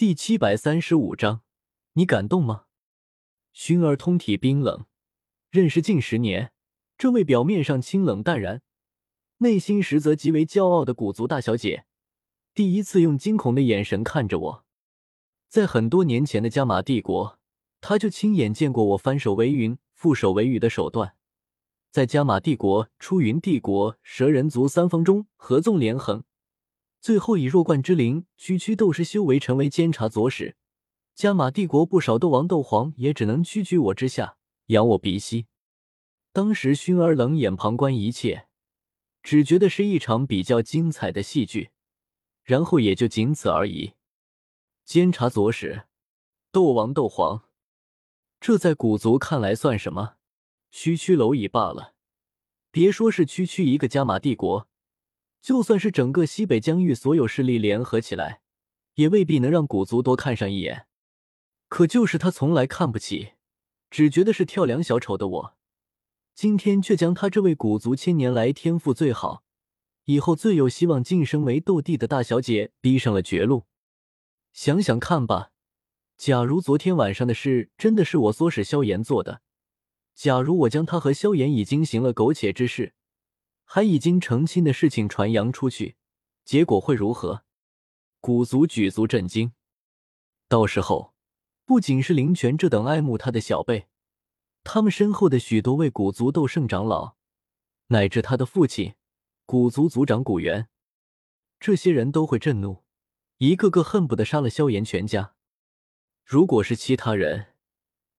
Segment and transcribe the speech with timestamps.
[0.00, 1.42] 第七百三十五章，
[1.92, 2.64] 你敢动吗？
[3.54, 4.86] 薰儿通体冰冷，
[5.50, 6.52] 认识近十年，
[6.96, 8.62] 这位表面上清冷淡然，
[9.40, 11.84] 内心实则极为骄傲的古族大小姐，
[12.54, 14.64] 第一次用惊恐的眼神看着我。
[15.50, 17.38] 在很多年前的加玛帝国，
[17.82, 21.14] 她就亲眼见过我翻手为云，覆手为雨的手段。
[21.90, 26.24] 在加玛帝国、出云帝国、蛇人族三方中合纵连横。
[27.00, 30.54] 最后以弱冠之灵区区斗师修为成为监察左使，
[31.14, 34.36] 加玛帝国不少斗王、斗皇也只能屈居我之下，
[34.66, 35.46] 仰我鼻息。
[36.32, 38.46] 当时薰儿冷眼旁观一切，
[39.22, 41.70] 只觉得是一场比较精彩的戏剧，
[42.44, 43.94] 然后也就仅此而已。
[44.84, 45.84] 监察左使，
[46.52, 47.44] 斗王、斗皇，
[48.38, 50.16] 这在古族看来算什么？
[50.70, 51.94] 区区蝼蚁罢了。
[52.70, 54.69] 别说是区区一个加玛帝国。
[55.40, 58.42] 就算是整个西北疆域所有势力联合起来，
[58.94, 60.86] 也未必能让古族多看上一眼。
[61.68, 63.32] 可就是他从来看不起，
[63.90, 65.56] 只觉得是跳梁小丑的我，
[66.34, 69.44] 今天却将他这位古族千年来天赋最好、
[70.04, 73.64] 以后最有希望晋升为斗帝的大小姐逼上了绝路。
[74.52, 75.52] 想想看吧，
[76.16, 79.40] 假如昨天晚上的事真的是我唆使萧炎做的，
[80.14, 82.94] 假如我将他和萧炎已经行了苟且之事。
[83.72, 85.94] 还已经成亲的事情传扬出去，
[86.44, 87.44] 结果会如何？
[88.18, 89.52] 古族举足震惊。
[90.48, 91.14] 到时候，
[91.64, 93.86] 不仅是林泉这等爱慕他的小辈，
[94.64, 97.14] 他们身后的许多位古族斗圣长老，
[97.86, 98.96] 乃至他的父亲
[99.46, 100.68] 古族族长古元，
[101.60, 102.82] 这些人都会震怒，
[103.36, 105.36] 一个个恨不得杀了萧炎全家。
[106.24, 107.54] 如果是其他人，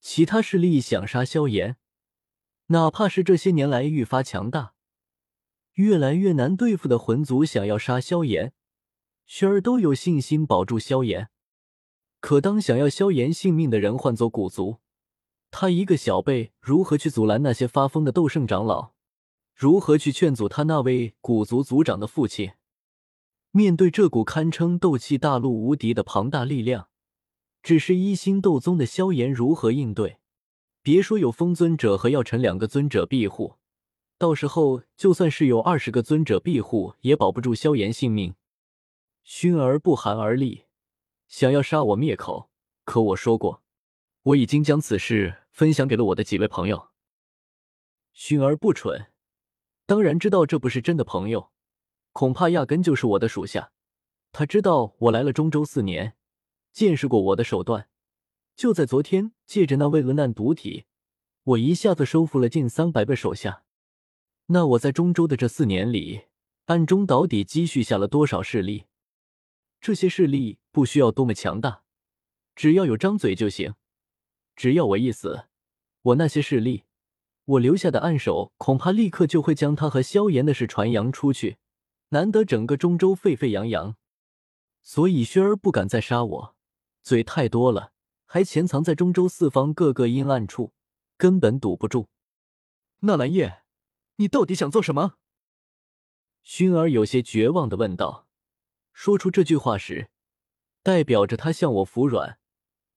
[0.00, 1.76] 其他势力想杀萧炎，
[2.66, 4.74] 哪怕是这些年来愈发强大。
[5.80, 8.52] 越来越难对付的魂族想要杀萧炎，
[9.24, 11.30] 雪儿都有信心保住萧炎。
[12.20, 14.76] 可当想要萧炎性命的人换作古族，
[15.50, 18.92] 他一个小辈如何去阻拦那些发疯的斗圣长老？
[19.54, 22.52] 如何去劝阻他那位古族族长的父亲？
[23.50, 26.88] 面对这股堪称斗气大陆无敌的庞大力量，
[27.62, 30.18] 只是一星斗宗的萧炎如何应对？
[30.82, 33.59] 别说有风尊者和药尘两个尊者庇护。
[34.20, 38.34] 到时候，就算是有二十个尊者庇护，也保不住萧炎性命。
[39.24, 40.66] 熏儿不寒而栗，
[41.26, 42.50] 想要杀我灭口。
[42.84, 43.62] 可我说过，
[44.24, 46.90] 我已经将此事分享给了我的几位朋友。
[48.12, 49.06] 熏儿不蠢，
[49.86, 51.50] 当然知道这不是真的朋友，
[52.12, 53.72] 恐怕压根就是我的属下。
[54.32, 56.14] 他知道我来了中州四年，
[56.74, 57.88] 见识过我的手段。
[58.54, 60.84] 就在昨天，借着那位沦难毒体，
[61.42, 63.62] 我一下子收复了近三百个手下。
[64.52, 66.22] 那我在中州的这四年里，
[66.64, 68.86] 暗中到底积蓄下了多少势力？
[69.80, 71.84] 这些势力不需要多么强大，
[72.56, 73.74] 只要有张嘴就行。
[74.56, 75.46] 只要我一死，
[76.02, 76.82] 我那些势力，
[77.44, 81.58] 我留下的暗手，恐怕立刻就会将他和萧炎的事传扬出去，
[82.08, 83.94] 难得整个中州沸沸扬扬。
[84.82, 86.56] 所以轩儿不敢再杀我，
[87.04, 87.92] 嘴太多了，
[88.26, 90.72] 还潜藏在中州四方各个阴暗处，
[91.16, 92.08] 根本堵不住。
[93.02, 93.58] 纳兰叶。
[94.20, 95.14] 你到底想做什么？
[96.44, 98.26] 薰儿有些绝望的问道。
[98.92, 100.10] 说出这句话时，
[100.82, 102.38] 代表着他向我服软，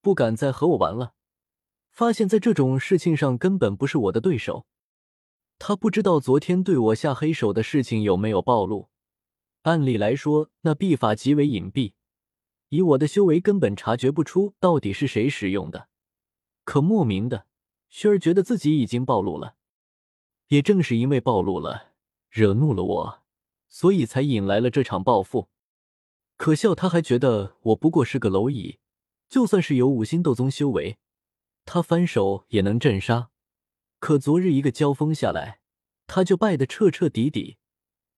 [0.00, 1.14] 不敢再和我玩了。
[1.92, 4.66] 发现，在这种事情上根本不是我的对手。
[5.60, 8.88] 他不知道昨天对我下黑手的事情有没有暴露。
[9.62, 11.92] 按理来说，那秘法极为隐蔽，
[12.70, 15.88] 以我的修为根本察觉不出到底是谁使用的。
[16.64, 17.46] 可莫名的，
[17.88, 19.54] 薰儿觉得自己已经暴露了。
[20.52, 21.94] 也正是因为暴露了，
[22.28, 23.22] 惹怒了我，
[23.70, 25.48] 所以才引来了这场报复。
[26.36, 28.78] 可笑，他还觉得我不过是个蝼蚁，
[29.30, 30.98] 就算是有五星斗宗修为，
[31.64, 33.30] 他翻手也能震杀。
[33.98, 35.60] 可昨日一个交锋下来，
[36.06, 37.56] 他就败得彻彻底底，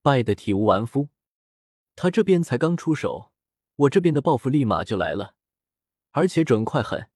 [0.03, 1.11] 败得体无完肤。
[1.95, 3.31] 他这边才刚出手，
[3.77, 5.37] 我这边的报复立马就来了，
[6.11, 7.09] 而且准快狠，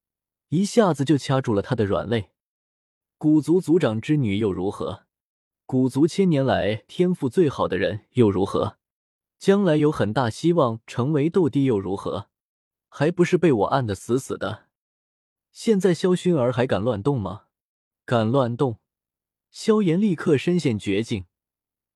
[0.51, 2.31] 一下子就掐住了他的软肋。
[3.17, 5.08] 古族族长之女又如何？
[5.69, 8.79] 古族千年来天赋最好的人又如何？
[9.39, 12.31] 将来有很大希望成为斗帝又如何？
[12.89, 14.69] 还不是被我按得死死的。
[15.53, 17.43] 现在萧薰儿还敢乱动吗？
[18.07, 18.79] 敢乱动，
[19.51, 21.27] 萧炎立刻身陷绝境，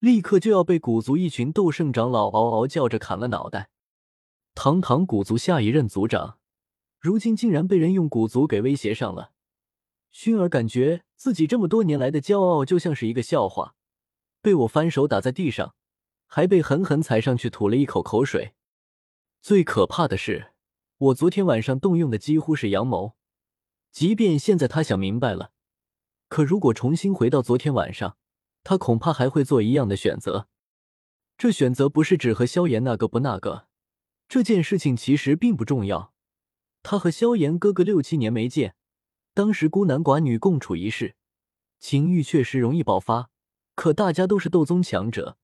[0.01, 3.71] 立刻就要被古族一群斗圣长老嗷嗷叫着砍了脑袋。
[4.55, 6.37] 堂堂古族下一任族长，
[7.01, 9.33] 如今竟然被人用古族给威胁上了。
[10.13, 13.77] 薰儿感觉自己这么多年来的骄傲就像是一个笑话，
[14.41, 15.77] 被我翻手打在地上，
[16.27, 18.55] 还被狠狠踩上去吐了一口口水。
[19.41, 20.51] 最可怕的是，
[20.99, 23.15] 我昨天晚上动用的几乎是阳谋，
[23.93, 25.53] 即便现在他想明白了，
[26.29, 28.17] 可如果重新回到昨天晚上，
[28.65, 30.49] 他恐怕还会做一样的选择。
[31.39, 33.69] 这选择不是只和萧炎那个不那个，
[34.29, 36.13] 这件事情其实并不重要。
[36.83, 38.75] 他和萧炎哥哥六七年没见，
[39.35, 41.17] 当时孤男寡女共处一室，
[41.79, 43.31] 情欲确实容易爆发。
[43.75, 45.39] 可大家都是斗宗强者，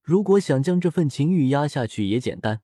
[0.00, 2.62] 如果想将这份情欲压下去也简单。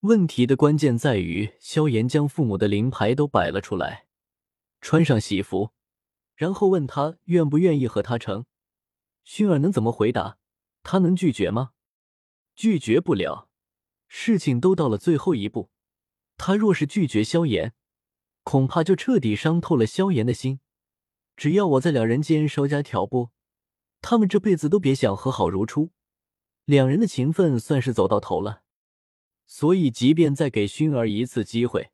[0.00, 4.06] 问题的关键在于，萧炎将父母的灵牌都摆了出来，
[4.80, 5.72] 穿上喜服，
[6.34, 8.46] 然后问他愿不愿意和他成。
[9.26, 10.38] 薰儿能怎么回答？
[10.82, 11.72] 他能拒绝吗？
[12.56, 13.50] 拒绝不了。
[14.06, 15.70] 事情都到了最后一步，
[16.38, 17.74] 他若是拒绝萧炎，
[18.48, 20.60] 恐怕就彻底伤透了萧炎的心。
[21.36, 23.30] 只要我在两人间稍加挑拨，
[24.00, 25.90] 他们这辈子都别想和好如初。
[26.64, 28.62] 两人的情分算是走到头了。
[29.46, 31.90] 所以，即便再给薰儿一次机会，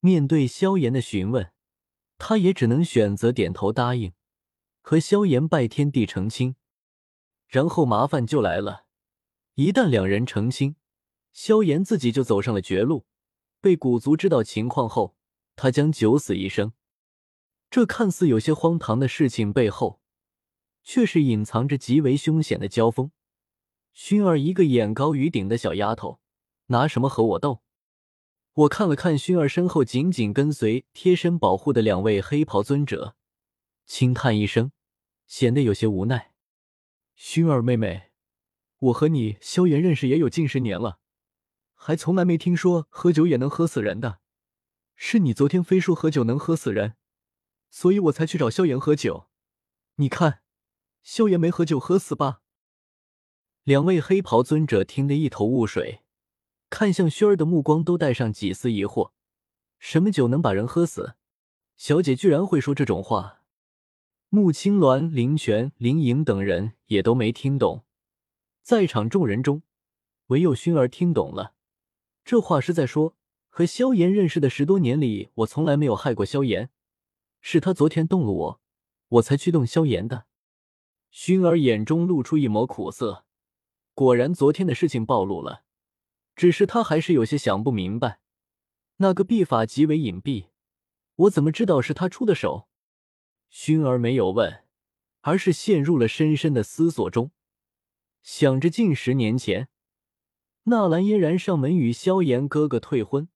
[0.00, 1.52] 面对萧炎的询问，
[2.16, 4.14] 他也只能选择点头答应，
[4.80, 6.56] 和萧炎拜天地成亲。
[7.46, 8.86] 然后麻烦就来了，
[9.56, 10.76] 一旦两人成亲，
[11.34, 13.04] 萧炎自己就走上了绝路。
[13.60, 15.17] 被古族知道情况后，
[15.58, 16.72] 他将九死一生。
[17.68, 20.00] 这看似有些荒唐的事情背后，
[20.84, 23.10] 却是隐藏着极为凶险的交锋。
[23.92, 26.20] 薰儿一个眼高于顶的小丫头。
[26.70, 27.62] 拿什么和我斗？
[28.52, 33.16] 我看了看薰儿身后紧紧跟随、贴身保护的两位黑袍尊者，
[33.86, 34.70] 轻叹一声，
[35.26, 36.32] 显得有些无奈。
[37.16, 38.10] 薰儿妹妹，
[38.78, 40.98] 我和你萧炎认识也有近十年了，
[41.74, 44.20] 还从来没听说喝酒也能喝死人的。
[45.00, 46.96] 是你昨天非说喝酒能喝死人，
[47.70, 49.28] 所以我才去找萧炎喝酒。
[49.94, 50.42] 你看，
[51.04, 52.42] 萧炎没喝酒喝死吧？
[53.62, 56.02] 两位黑袍尊者听得一头雾水。
[56.68, 59.12] 看向薰儿的目光都带上几丝疑惑：
[59.78, 61.14] 什么酒能把人喝死？
[61.76, 63.44] 小姐居然会说这种话？
[64.30, 67.84] 穆青鸾、林泉、林颖等人也都没听懂。
[68.62, 69.62] 在场众人中，
[70.26, 71.54] 唯有薰儿听懂了。
[72.24, 73.16] 这话是在说，
[73.58, 76.70] 和萧炎认识的十多年里，我从来没有害过萧炎，
[77.40, 78.60] 是他昨天动了我，
[79.08, 80.26] 我才去动萧炎的。
[81.12, 83.24] 薰儿眼中露出一抹苦涩，
[83.94, 85.64] 果然，昨天的事情暴露了。
[86.36, 88.20] 只是他还是有些想不明白，
[88.98, 90.50] 那个秘法极为隐蔽，
[91.16, 92.68] 我怎么知道是他出的手？
[93.50, 94.62] 薰儿没有问，
[95.22, 97.32] 而是陷入了深深的思索中，
[98.22, 99.68] 想着近十年前，
[100.66, 103.28] 纳兰嫣然上门与萧炎哥哥退婚，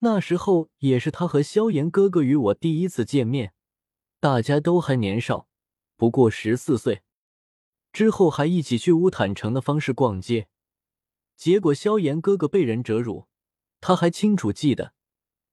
[0.00, 3.52] 那时候也是他和萧炎哥哥与我第一次见面，
[4.18, 5.46] 大家都还年少，
[5.96, 7.02] 不过十四岁，
[7.92, 10.48] 之后还一起去乌坦城的方式逛街。
[11.36, 13.26] 结果萧炎哥哥被人折辱，
[13.80, 14.94] 他还清楚记得，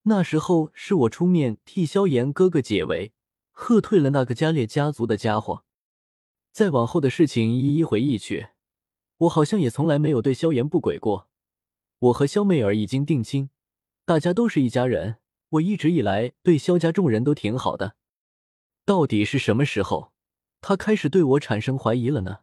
[0.03, 3.11] 那时候是我出面替萧炎哥哥解围，
[3.51, 5.65] 喝退了那个加列家族的家伙。
[6.53, 8.47] 再往后的事情一一回忆去，
[9.17, 11.29] 我好像也从来没有对萧炎不轨过。
[11.99, 13.49] 我和萧媚儿已经定亲，
[14.07, 15.17] 大家都是一家人，
[15.49, 17.97] 我一直以来对萧家众人都挺好的。
[18.85, 20.13] 到底是什么时候，
[20.61, 22.37] 他开始对我产生怀疑了呢？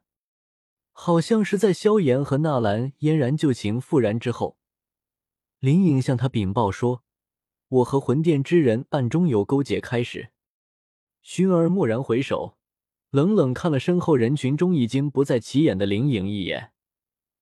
[0.93, 4.59] 好像是在萧炎和纳兰嫣然旧情复燃之后，
[5.59, 7.03] 林颖向他禀报说，
[7.69, 10.33] 我和魂殿之人暗中有勾结开始。
[11.25, 12.59] 薰儿蓦然回首，
[13.09, 16.73] 冷冷看了身后人群中已经不再起眼的林颖一眼，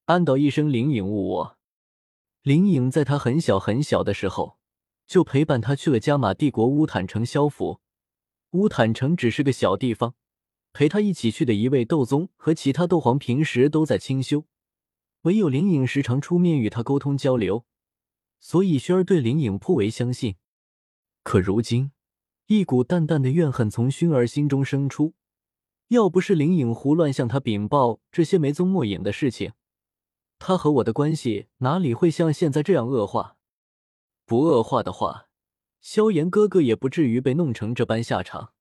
[0.04, 1.58] 暗道一声：“林颖误我。”
[2.42, 4.58] 林颖在他很小很小的时候，
[5.06, 7.80] 就陪伴他去了加玛帝国乌坦城消服。
[8.50, 10.14] 乌坦城只是个小地方。
[10.72, 14.46] 陪他一起去的一位斗宗和其他斗皇平时都在清修，
[15.20, 17.66] 唯有林颖时常出面与他沟通交流，
[18.40, 20.36] 所以薰儿对林颖颇为相信。
[21.22, 21.92] 可如今，
[22.46, 25.12] 一股淡淡的怨恨从薰儿心中生出。
[25.88, 29.52] 要不是林颖胡乱向他禀报这些没踪没影的事情，
[30.44, 33.36] 他和我的关系哪里会像现在这样恶化？
[34.26, 35.28] 不恶化的话，
[35.80, 38.52] 萧炎哥哥也不至于被弄成这般下场。